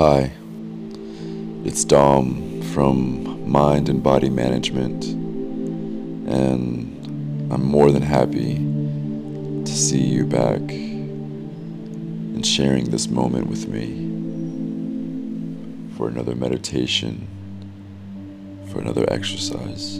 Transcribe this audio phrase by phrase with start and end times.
[0.00, 0.32] Hi,
[1.62, 10.24] it's Dom from Mind and Body Management, and I'm more than happy to see you
[10.24, 13.90] back and sharing this moment with me
[15.98, 17.28] for another meditation,
[18.72, 19.98] for another exercise.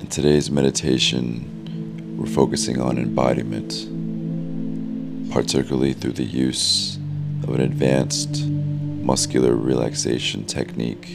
[0.00, 3.97] In today's meditation, we're focusing on embodiment
[5.30, 6.96] particularly through the use
[7.42, 11.06] of an advanced muscular relaxation technique.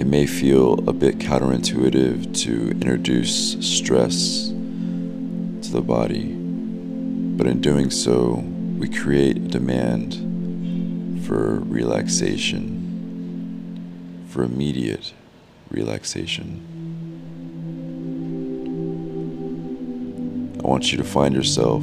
[0.00, 6.32] It may feel a bit counterintuitive to introduce stress to the body,
[7.36, 8.44] but in doing so,
[8.78, 10.14] we create a demand
[11.26, 12.78] for relaxation,
[14.30, 15.12] for immediate
[15.70, 16.79] relaxation.
[20.70, 21.82] Want you to find yourself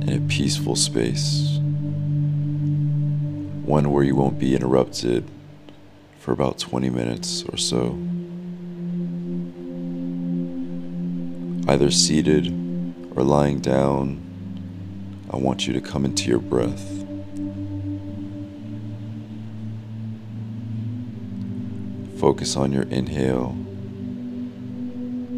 [0.00, 1.58] in a peaceful space,
[3.66, 5.28] one where you won't be interrupted
[6.18, 7.98] for about 20 minutes or so.
[11.70, 12.46] Either seated
[13.14, 14.18] or lying down,
[15.28, 17.04] I want you to come into your breath.
[22.18, 23.54] Focus on your inhale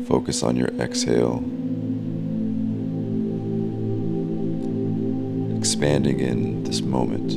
[0.09, 1.45] Focus on your exhale,
[5.59, 7.33] expanding in this moment.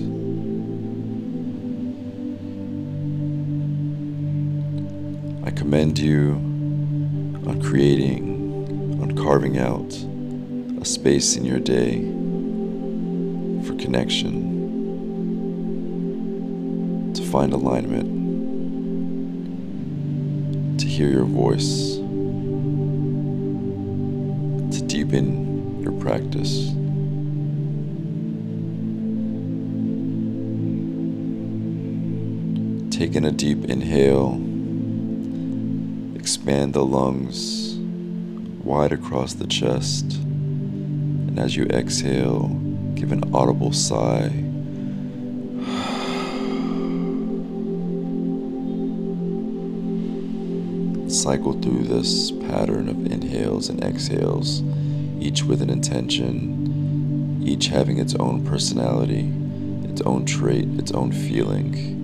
[5.45, 6.35] I commend you
[7.45, 9.93] on creating, on carving out
[10.81, 11.99] a space in your day
[13.67, 14.31] for connection,
[17.13, 18.07] to find alignment,
[20.79, 21.90] to hear your voice
[25.11, 26.69] deepen your practice.
[32.95, 34.35] Take in a deep inhale,
[36.15, 37.75] expand the lungs
[38.63, 42.47] wide across the chest, and as you exhale,
[42.95, 44.29] give an audible sigh.
[51.09, 54.63] Cycle through this pattern of inhales and exhales
[55.21, 59.31] each with an intention, each having its own personality,
[59.87, 61.99] its own trait, its own feeling.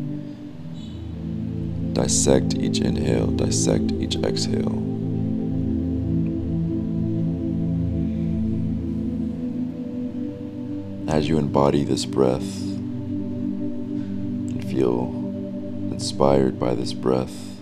[1.93, 4.83] Dissect each inhale, dissect each exhale.
[11.09, 12.61] As you embody this breath
[14.51, 15.07] and feel
[15.91, 17.55] inspired by this breath,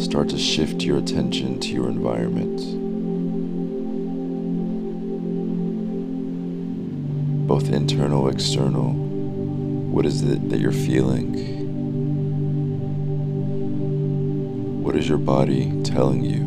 [0.00, 2.79] start to shift your attention to your environment.
[7.60, 8.92] Both internal, external.
[8.92, 11.34] What is it that you're feeling?
[14.82, 16.40] What is your body telling you?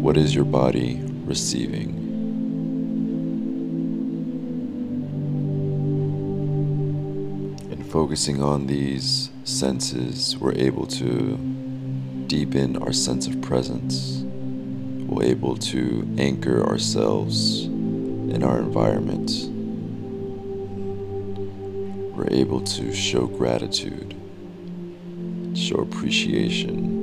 [0.00, 2.04] What is your body receiving?
[7.90, 11.36] Focusing on these senses, we're able to
[12.26, 14.25] deepen our sense of presence
[15.06, 19.30] we're able to anchor ourselves in our environment.
[22.16, 24.16] We're able to show gratitude,
[25.54, 26.96] show appreciation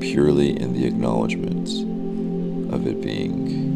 [0.00, 1.68] purely in the acknowledgement
[2.72, 3.68] of it being.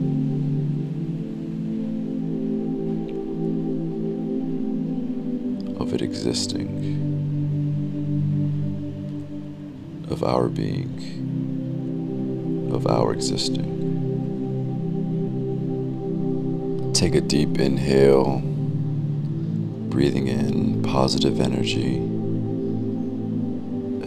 [5.78, 6.88] Of it existing,
[10.08, 11.21] of our being
[12.72, 13.80] of our existing.
[16.94, 18.40] Take a deep inhale,
[19.90, 21.96] breathing in positive energy,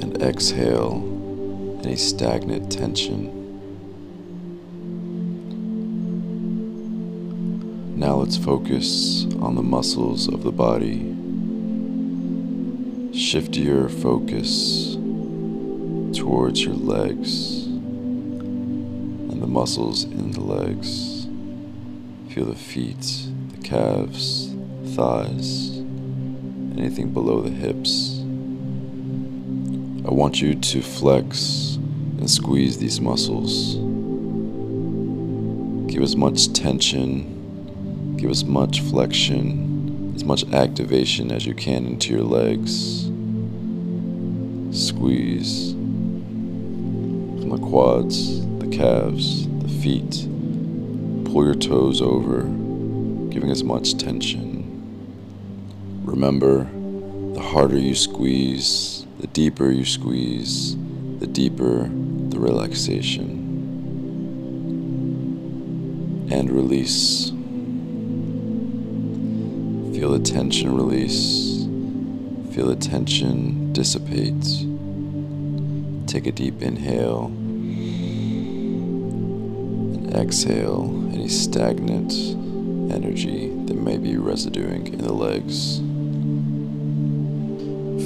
[0.02, 1.04] and exhale
[1.84, 3.32] any stagnant tension.
[7.98, 11.14] Now let's focus on the muscles of the body.
[13.18, 14.96] Shift your focus
[16.18, 17.55] towards your legs
[19.40, 21.28] the muscles in the legs.
[22.34, 24.54] Feel the feet, the calves,
[24.96, 25.78] thighs,
[26.78, 28.20] anything below the hips.
[30.06, 31.78] I want you to flex
[32.20, 33.76] and squeeze these muscles.
[35.92, 42.14] Give as much tension, give as much flexion, as much activation as you can into
[42.14, 43.06] your legs.
[44.78, 48.45] Squeeze from the quads,
[48.76, 50.28] calves, the feet.
[51.32, 52.42] Pull your toes over,
[53.30, 54.64] giving as much tension.
[56.04, 56.68] Remember,
[57.34, 60.76] the harder you squeeze, the deeper you squeeze,
[61.20, 61.90] the deeper
[62.30, 63.44] the relaxation.
[66.30, 67.30] And release.
[69.98, 71.64] Feel the tension release.
[72.54, 74.66] Feel the tension dissipate.
[76.08, 77.32] Take a deep inhale
[80.16, 82.14] exhale any stagnant
[82.92, 85.80] energy that may be residuing in the legs.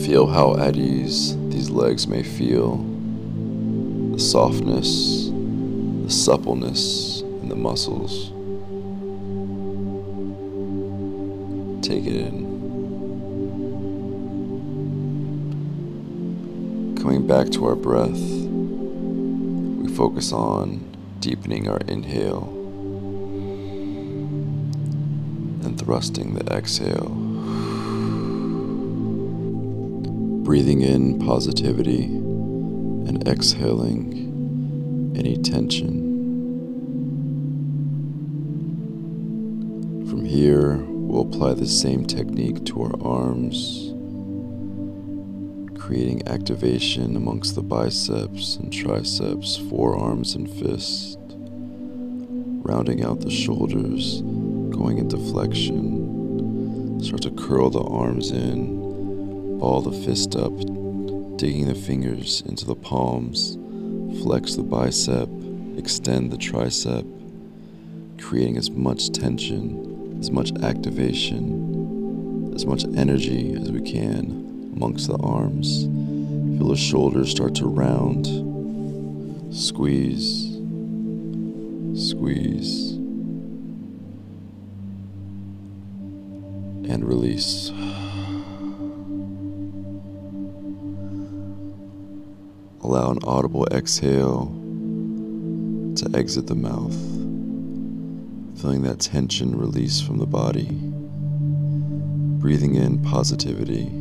[0.05, 2.77] Feel how at ease these legs may feel
[4.13, 8.31] the softness, the suppleness in the muscles.
[11.85, 12.49] Take it in.
[16.99, 18.19] Coming back to our breath,
[19.79, 20.88] we focus on
[21.19, 22.47] deepening our inhale
[25.63, 27.09] and thrusting the exhale.
[30.43, 36.07] Breathing in positivity and exhaling any tension.
[40.09, 43.88] From here, we'll apply the same technique to our arms
[45.89, 51.17] creating activation amongst the biceps and triceps, forearms and fists,
[52.61, 54.21] rounding out the shoulders,
[54.69, 57.01] going into flexion.
[57.03, 60.55] Start to curl the arms in, ball the fist up,
[61.37, 63.55] digging the fingers into the palms,
[64.21, 65.27] flex the bicep,
[65.75, 67.03] extend the tricep,
[68.21, 75.17] creating as much tension, as much activation, as much energy as we can amongst the
[75.17, 75.85] arms.
[76.57, 78.27] Feel the shoulders start to round.
[79.55, 80.57] Squeeze,
[81.95, 82.91] squeeze,
[86.87, 87.71] and release.
[92.81, 94.45] Allow an audible exhale
[95.95, 96.95] to exit the mouth,
[98.61, 100.69] feeling that tension release from the body,
[102.39, 103.98] breathing in positivity.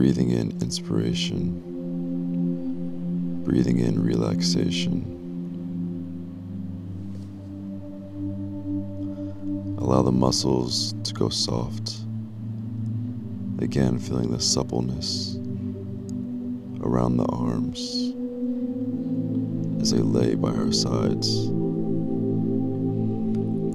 [0.00, 1.60] Breathing in inspiration,
[3.44, 5.04] breathing in relaxation.
[9.78, 11.98] Allow the muscles to go soft.
[13.60, 15.36] Again, feeling the suppleness
[16.80, 18.14] around the arms
[19.82, 21.44] as they lay by our sides.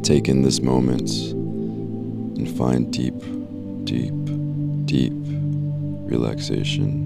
[0.02, 1.12] Take in this moment
[2.40, 3.14] and find deep,
[3.86, 4.12] deep,
[4.88, 5.25] deep
[6.06, 7.06] relaxation.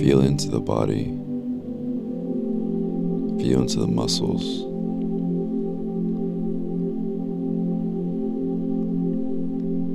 [0.00, 1.04] Feel into the body,
[3.42, 4.64] feel into the muscles.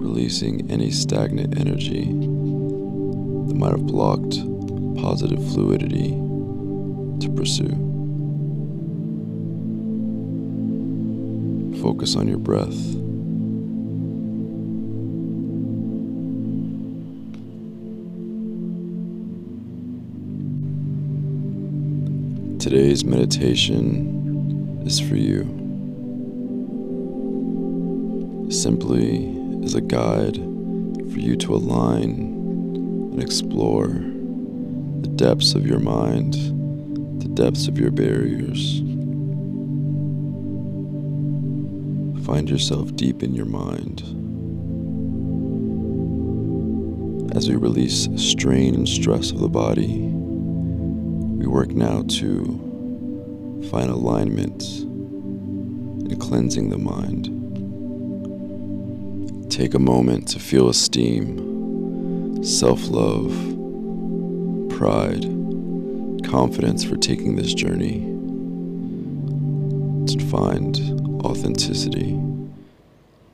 [0.03, 4.37] Releasing any stagnant energy that might have blocked
[5.01, 6.09] positive fluidity
[7.19, 7.69] to pursue.
[11.81, 13.08] Focus on your breath.
[22.59, 25.43] Today's meditation is for you.
[28.51, 32.19] Simply as a guide for you to align
[33.13, 36.33] and explore the depths of your mind,
[37.21, 38.79] the depths of your barriers.
[42.25, 44.01] Find yourself deep in your mind
[47.33, 50.18] as we release strain and stress of the body
[51.49, 52.45] work now to
[53.71, 57.25] find alignment in cleansing the mind.
[59.51, 63.31] Take a moment to feel esteem, self love,
[64.69, 65.23] pride,
[66.23, 68.01] confidence for taking this journey,
[70.05, 70.77] to find
[71.25, 72.17] authenticity,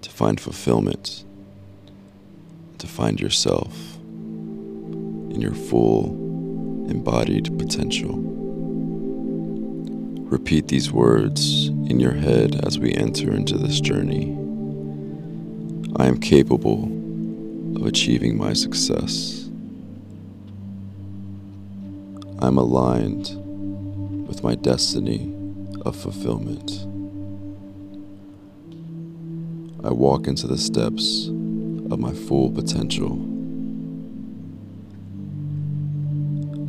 [0.02, 1.26] to find fulfillment,
[2.78, 6.25] to find yourself in your full
[6.90, 8.16] embodied potential.
[10.30, 14.32] Repeat these words in your head as we enter into this journey.
[15.98, 16.86] I am capable
[17.78, 19.50] of achieving my success.
[22.40, 23.30] I'm aligned
[24.28, 25.34] with my destiny
[25.86, 26.72] of fulfillment.
[29.86, 33.35] I walk into the steps of my full potential.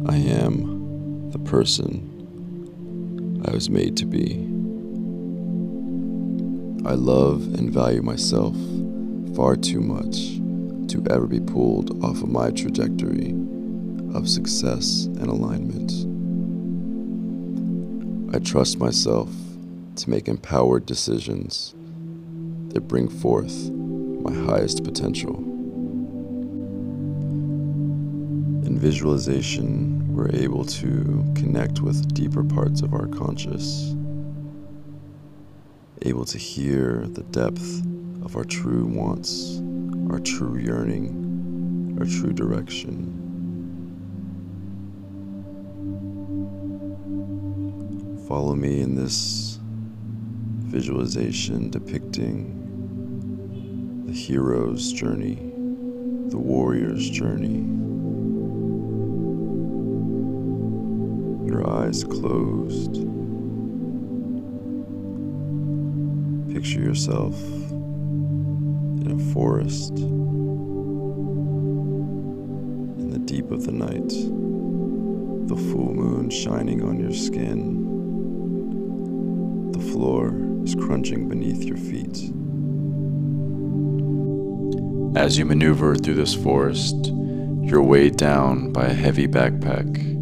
[0.08, 4.34] I am the person I was made to be.
[6.88, 8.54] I love and value myself
[9.34, 10.36] far too much
[10.92, 13.32] to ever be pulled off of my trajectory
[14.14, 15.90] of success and alignment.
[18.32, 19.28] I trust myself
[19.96, 21.74] to make empowered decisions
[22.68, 25.34] that bring forth my highest potential.
[28.66, 33.94] In visualization, we're able to connect with deeper parts of our conscious,
[36.00, 37.84] able to hear the depth
[38.24, 39.60] of our true wants,
[40.10, 43.12] our true yearning, our true direction.
[48.26, 49.58] Follow me in this
[50.64, 52.54] visualization depicting
[54.06, 55.34] the hero's journey,
[56.30, 57.85] the warrior's journey.
[61.66, 62.94] Eyes closed.
[66.52, 67.34] Picture yourself
[69.00, 69.98] in a forest
[72.98, 74.08] in the deep of the night,
[75.48, 77.82] the full moon shining on your skin.
[79.72, 80.32] The floor
[80.62, 82.32] is crunching beneath your feet.
[85.16, 87.12] As you maneuver through this forest,
[87.62, 90.15] you're weighed down by a heavy backpack.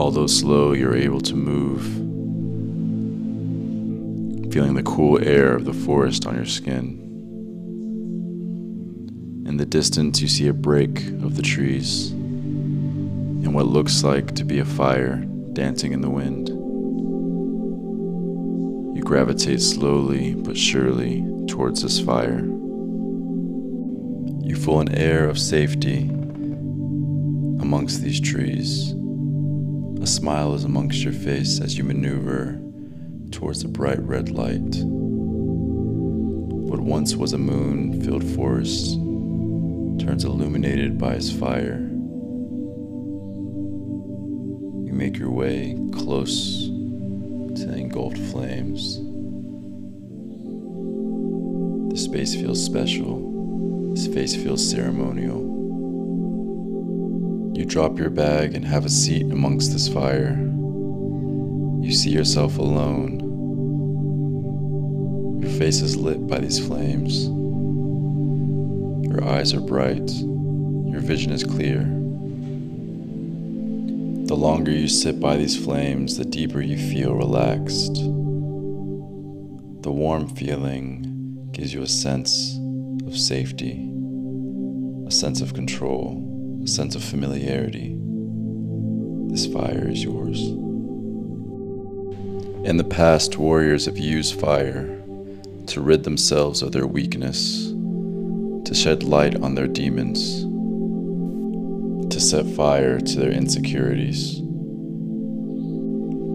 [0.00, 1.82] Although slow, you're able to move,
[4.50, 6.96] feeling the cool air of the forest on your skin.
[9.46, 14.44] In the distance, you see a break of the trees and what looks like to
[14.44, 15.16] be a fire
[15.52, 16.48] dancing in the wind.
[18.96, 22.40] You gravitate slowly but surely towards this fire.
[24.48, 26.08] You feel an air of safety
[27.60, 28.94] amongst these trees.
[30.00, 32.58] A smile is amongst your face as you maneuver
[33.30, 34.82] towards the bright red light.
[36.70, 38.94] What once was a moon filled forest
[40.00, 41.86] turns illuminated by its fire.
[44.86, 48.96] You make your way close to the engulfed flames.
[51.92, 53.92] The space feels special.
[53.94, 55.49] His face feels ceremonial.
[57.60, 60.34] You drop your bag and have a seat amongst this fire.
[61.82, 63.20] You see yourself alone.
[65.42, 67.26] Your face is lit by these flames.
[69.06, 70.10] Your eyes are bright.
[70.10, 71.80] Your vision is clear.
[74.26, 77.92] The longer you sit by these flames, the deeper you feel relaxed.
[79.82, 82.58] The warm feeling gives you a sense
[83.06, 83.86] of safety,
[85.06, 86.29] a sense of control,
[86.70, 87.96] sense of familiarity.
[89.32, 90.40] This fire is yours.
[92.64, 95.02] In the past, warriors have used fire
[95.66, 97.68] to rid themselves of their weakness,
[98.64, 100.42] to shed light on their demons,
[102.12, 104.36] to set fire to their insecurities,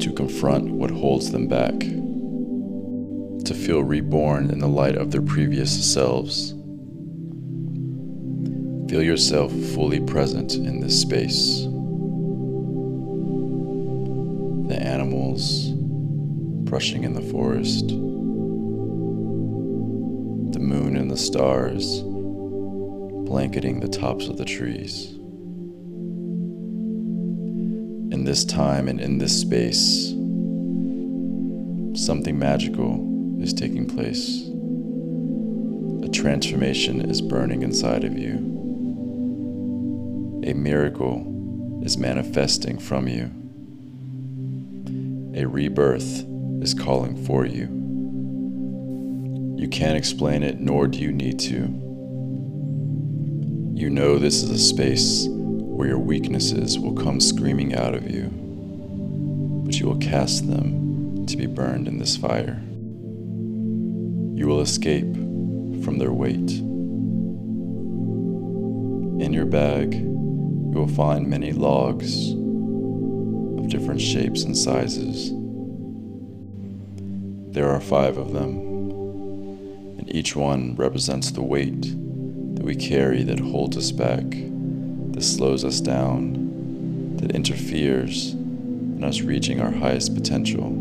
[0.03, 1.79] to confront what holds them back,
[3.45, 6.54] to feel reborn in the light of their previous selves.
[8.95, 11.63] Feel yourself fully present in this space.
[14.69, 15.73] The animals
[16.63, 17.93] brushing in the forest, the
[20.61, 22.03] moon and the stars
[23.25, 25.09] blanketing the tops of the trees.
[28.13, 30.11] In this time and in this space,
[32.01, 34.43] something magical is taking place.
[36.01, 38.54] A transformation is burning inside of you.
[40.45, 43.31] A miracle is manifesting from you.
[45.35, 46.23] A rebirth
[46.61, 47.65] is calling for you.
[49.59, 51.55] You can't explain it, nor do you need to.
[53.73, 58.29] You know this is a space where your weaknesses will come screaming out of you,
[59.65, 62.61] but you will cast them to be burned in this fire.
[64.37, 65.11] You will escape
[65.83, 66.51] from their weight.
[69.25, 70.14] In your bag,
[70.75, 75.31] you will find many logs of different shapes and sizes.
[77.53, 78.57] There are five of them,
[79.97, 85.63] and each one represents the weight that we carry that holds us back that slows
[85.63, 90.71] us down, that interferes in us reaching our highest potential.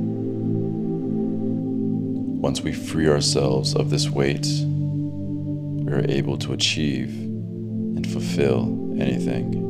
[2.41, 9.64] Once we free ourselves of this weight, we are able to achieve and fulfill anything.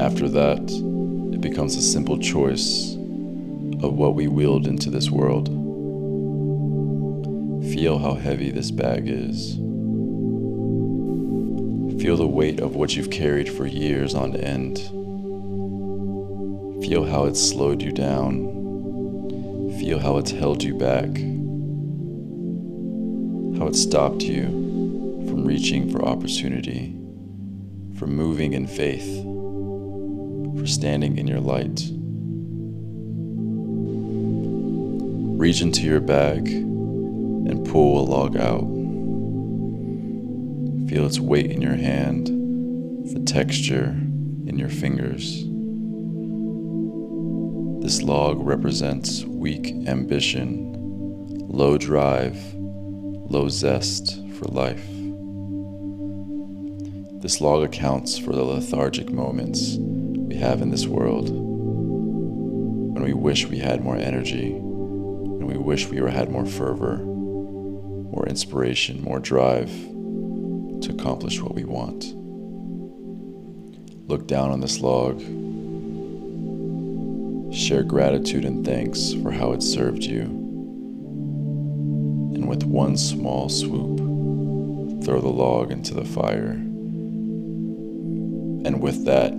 [0.00, 0.62] After that,
[1.32, 2.94] it becomes a simple choice
[3.82, 5.48] of what we wield into this world.
[7.72, 9.54] Feel how heavy this bag is.
[12.00, 14.78] Feel the weight of what you've carried for years on end.
[16.84, 18.46] Feel how it's slowed you down.
[19.80, 21.08] Feel how it's held you back.
[23.58, 24.44] How it stopped you
[25.26, 26.96] from reaching for opportunity,
[27.98, 29.24] from moving in faith,
[30.58, 31.88] for standing in your light.
[35.38, 38.66] Reach into your bag and pull a log out.
[40.88, 42.26] Feel its weight in your hand,
[43.14, 43.96] the texture
[44.46, 45.44] in your fingers.
[47.84, 50.74] This log represents weak ambition,
[51.48, 54.84] low drive, low zest for life.
[57.22, 59.76] This log accounts for the lethargic moments
[60.38, 65.98] have in this world when we wish we had more energy and we wish we
[65.98, 72.14] had more fervor, more inspiration, more drive to accomplish what we want.
[74.08, 75.20] Look down on this log.
[77.54, 80.22] Share gratitude and thanks for how it served you.
[82.34, 83.98] And with one small swoop,
[85.04, 86.52] throw the log into the fire.
[88.64, 89.34] And with that,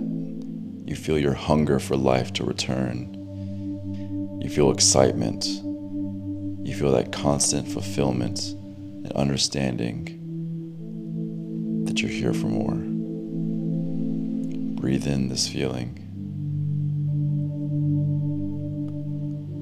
[0.90, 3.16] you feel your hunger for life to return.
[4.42, 5.46] You feel excitement
[6.70, 10.04] you feel that constant fulfillment and understanding
[11.84, 12.76] that you're here for more.
[14.80, 15.96] Breathe in this feeling.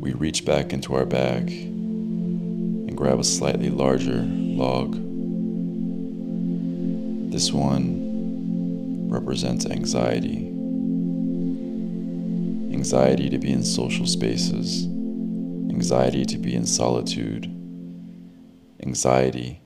[0.03, 4.93] We reach back into our bag and grab a slightly larger log.
[7.33, 10.48] This one represents anxiety.
[12.79, 14.87] Anxiety to be in social spaces
[15.79, 17.45] anxiety to be in solitude,
[18.83, 19.61] anxiety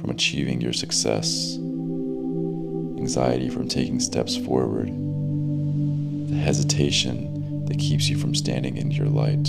[0.00, 1.56] from achieving your success,
[2.96, 9.46] anxiety from taking steps forward, the hesitation that keeps you from standing in your light.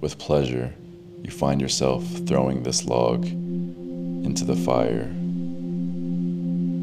[0.00, 0.74] With pleasure,
[1.22, 5.02] you find yourself throwing this log into the fire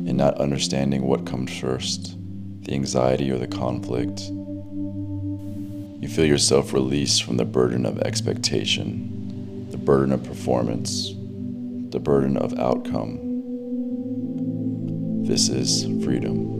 [0.07, 2.15] and not understanding what comes first
[2.65, 4.21] the anxiety or the conflict
[6.05, 11.09] you feel yourself released from the burden of expectation, the burden of performance,
[11.89, 13.17] the burden of outcome.
[15.25, 16.53] This is freedom.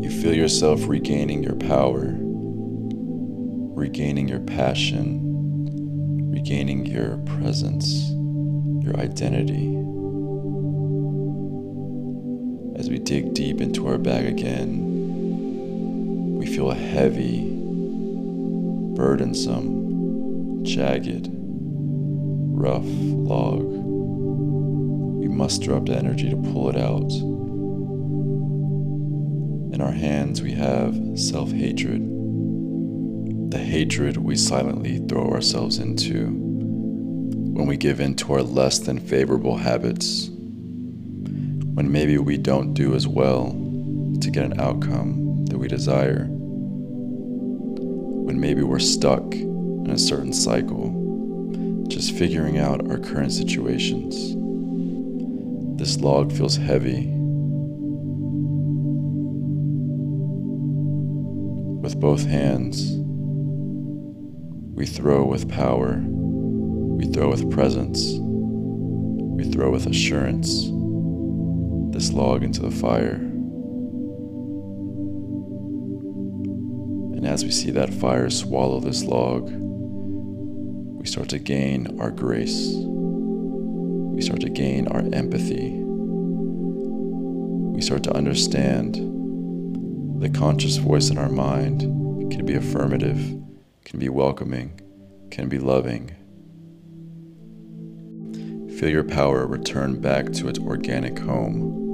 [0.00, 2.14] You feel yourself regaining your power,
[3.74, 8.10] regaining your passion, regaining your presence,
[8.84, 9.75] your identity.
[13.06, 14.80] Dig deep into our bag again,
[16.36, 17.48] we feel a heavy,
[18.96, 23.62] burdensome, jagged, rough log.
[25.20, 27.12] We muster up the energy to pull it out.
[29.72, 32.02] In our hands, we have self hatred,
[33.52, 38.98] the hatred we silently throw ourselves into when we give in to our less than
[38.98, 40.28] favorable habits,
[41.76, 43.50] when maybe we don't do as well
[44.22, 46.24] to get an outcome that we desire
[48.24, 54.14] when maybe we're stuck in a certain cycle, just figuring out our current situations.
[55.78, 57.12] This log feels heavy.
[61.82, 62.92] With both hands,
[64.74, 70.70] we throw with power, we throw with presence, we throw with assurance
[71.96, 73.14] this log into the fire.
[77.14, 82.74] And as we see that fire swallow this log, we start to gain our grace.
[82.74, 85.72] We start to gain our empathy.
[87.74, 88.96] We start to understand
[90.20, 91.80] the conscious voice in our mind
[92.30, 93.18] can be affirmative,
[93.86, 94.78] can be welcoming,
[95.30, 96.10] can be loving.
[98.78, 101.85] Feel your power return back to its organic home.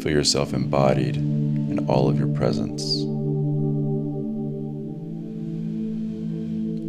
[0.00, 2.82] Feel yourself embodied in all of your presence.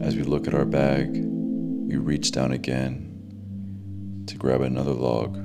[0.02, 5.36] As we look at our bag, we reach down again to grab another log.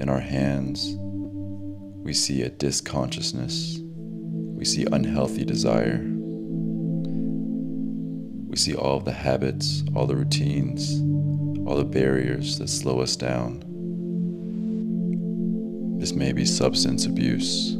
[0.00, 0.96] In our hands,
[2.04, 3.78] we see a disconsciousness.
[3.80, 6.00] We see unhealthy desire.
[8.48, 11.00] We see all the habits, all the routines,
[11.64, 13.71] all the barriers that slow us down.
[16.12, 17.74] This may be substance abuse.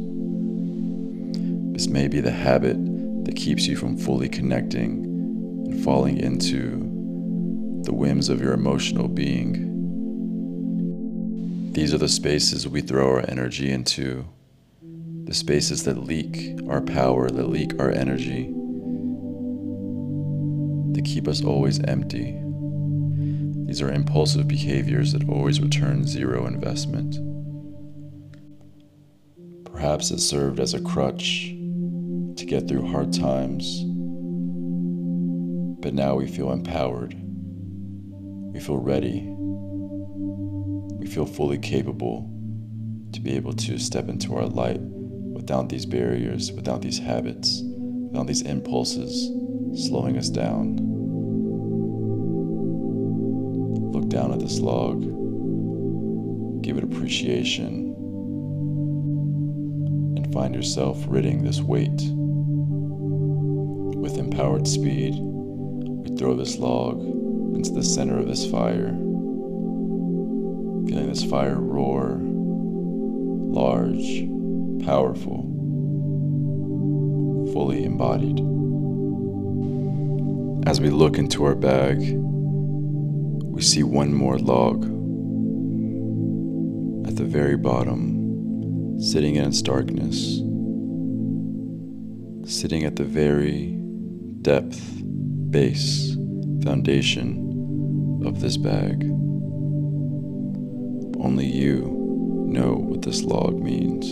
[1.73, 2.77] This may be the habit
[3.25, 5.03] that keeps you from fully connecting
[5.67, 6.79] and falling into
[7.83, 9.69] the whims of your emotional being.
[11.73, 14.25] These are the spaces we throw our energy into,
[15.25, 18.51] the spaces that leak our power, that leak our energy,
[20.93, 22.41] that keep us always empty.
[23.67, 27.19] These are impulsive behaviors that always return zero investment.
[29.83, 31.47] Perhaps it served as a crutch
[32.37, 33.83] to get through hard times,
[35.81, 37.13] but now we feel empowered.
[38.53, 39.27] We feel ready.
[40.99, 42.31] We feel fully capable
[43.11, 48.27] to be able to step into our light without these barriers, without these habits, without
[48.27, 49.29] these impulses
[49.85, 50.77] slowing us down.
[53.91, 55.01] Look down at this log,
[56.61, 57.92] give it appreciation,
[60.33, 62.01] find yourself ridding this weight.
[63.99, 66.99] With empowered speed, we throw this log
[67.55, 68.89] into the center of this fire,
[70.87, 72.17] feeling this fire roar,
[73.53, 74.27] large,
[74.83, 75.43] powerful,
[77.53, 78.39] fully embodied.
[80.67, 84.83] As we look into our bag, we see one more log
[87.07, 88.12] at the very bottom,
[88.99, 90.37] sitting in its darkness,
[92.49, 93.77] sitting at the very
[94.41, 94.81] depth,
[95.51, 96.15] base,
[96.63, 99.03] foundation of this bag.
[101.19, 104.05] Only you know what this log means.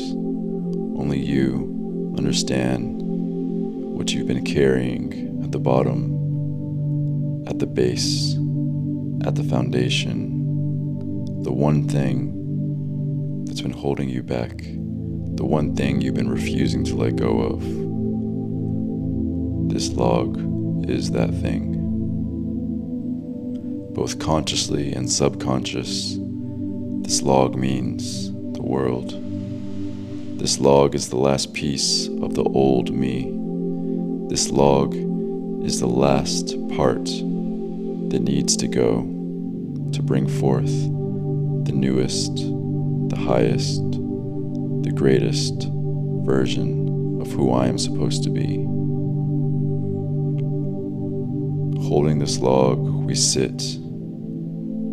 [1.00, 6.17] Only you understand what you've been carrying at the bottom,
[7.48, 8.36] at the base
[9.26, 12.34] at the foundation, the one thing
[13.52, 14.60] that's been holding you back,
[15.36, 17.60] the one thing you've been refusing to let go of.
[19.70, 21.76] This log is that thing.
[23.94, 26.16] Both consciously and subconscious,
[27.02, 29.20] this log means the world.
[30.40, 33.34] This log is the last piece of the old me.
[34.30, 34.96] This log
[35.66, 39.02] is the last part that needs to go
[39.92, 40.72] to bring forth
[41.66, 42.51] the newest,
[43.12, 45.67] the highest, the greatest
[46.26, 48.58] version of who I am supposed to be.
[51.88, 53.62] Holding this log, we sit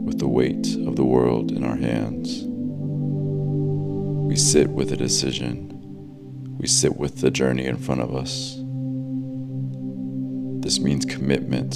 [0.05, 2.43] with the weight of the world in our hands.
[4.29, 5.71] We sit with a decision.
[6.59, 8.57] We sit with the journey in front of us.
[10.63, 11.75] This means commitment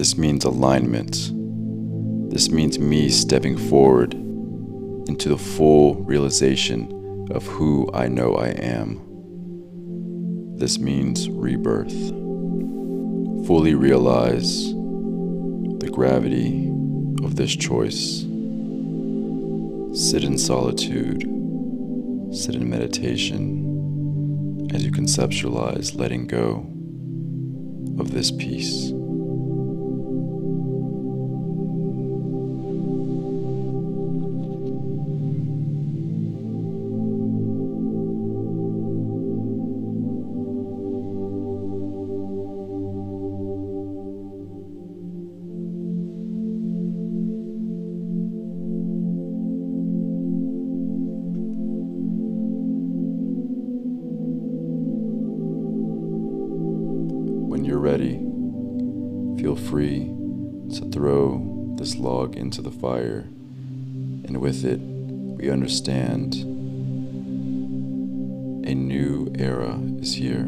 [0.00, 1.30] this means alignment.
[2.30, 4.14] This means me stepping forward
[5.10, 9.00] into the full realization of who I know I am.
[10.56, 12.10] This means rebirth.
[13.44, 16.68] Fully realize the gravity
[17.24, 18.20] of this choice.
[20.00, 21.22] Sit in solitude,
[22.32, 26.64] sit in meditation as you conceptualize letting go
[27.98, 28.92] of this piece.
[57.80, 58.18] Ready,
[59.40, 60.04] feel free
[60.74, 63.20] to throw this log into the fire,
[64.24, 66.34] and with it, we understand
[68.66, 70.42] a new era is here.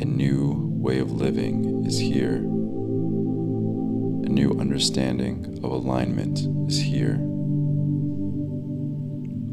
[0.00, 2.36] A new way of living is here.
[2.36, 6.38] A new understanding of alignment
[6.70, 7.20] is here.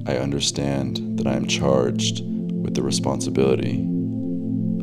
[0.07, 3.94] I understand that I am charged with the responsibility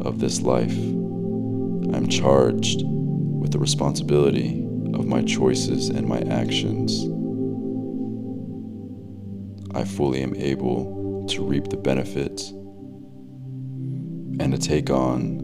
[0.04, 0.76] of this life.
[0.76, 4.62] I'm charged with the responsibility
[4.94, 7.04] of my choices and my actions.
[9.74, 12.50] I fully am able to reap the benefits
[14.40, 15.38] and to take on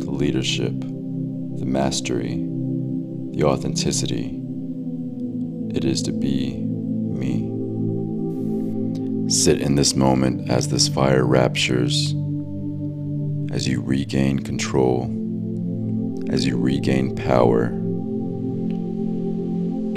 [0.00, 2.44] the leadership, the mastery,
[3.32, 4.42] the authenticity
[5.76, 7.52] it is to be me.
[9.28, 12.14] Sit in this moment as this fire raptures
[13.56, 15.04] as you regain control,
[16.30, 17.68] as you regain power,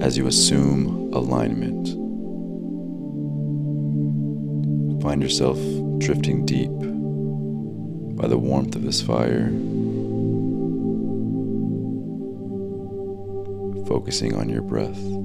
[0.02, 1.90] as you assume alignment.
[5.04, 5.58] Find yourself
[5.98, 6.72] drifting deep
[8.16, 9.50] by the warmth of this fire,
[13.90, 15.19] focusing on your breath.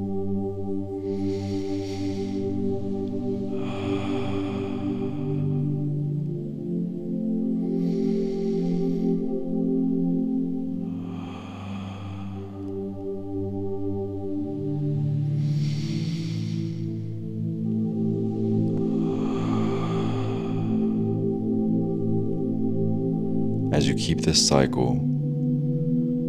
[23.85, 24.94] As you keep this cycle,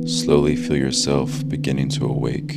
[0.05, 2.51] slowly feel yourself beginning to awake.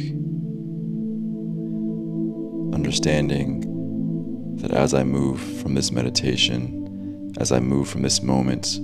[2.75, 8.81] Understanding that as I move from this meditation, as I move from this moment,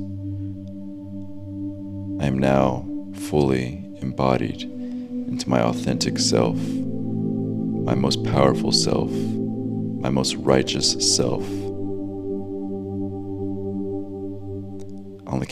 [2.22, 10.36] I am now fully embodied into my authentic self, my most powerful self, my most
[10.36, 11.44] righteous self.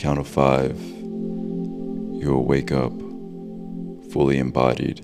[0.03, 2.91] Count of five, you will wake up
[4.11, 4.99] fully embodied,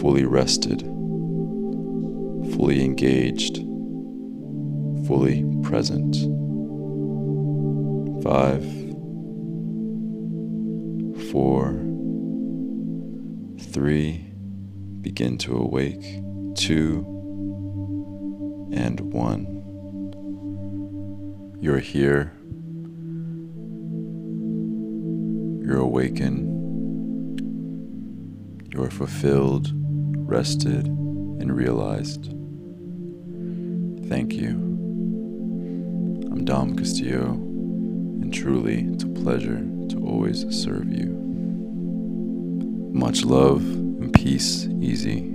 [0.00, 0.80] fully rested,
[2.56, 3.58] fully engaged,
[5.06, 6.16] fully present.
[8.24, 8.64] Five,
[11.30, 11.74] four,
[13.60, 14.26] three,
[15.02, 16.02] begin to awake.
[16.56, 17.06] Two,
[18.72, 19.53] and one.
[21.64, 22.30] You're here.
[25.64, 27.40] You're awakened.
[28.70, 32.24] You're fulfilled, rested, and realized.
[34.10, 34.50] Thank you.
[36.30, 41.16] I'm Dom Castillo, and truly it's a pleasure to always serve you.
[42.92, 45.33] Much love and peace, easy.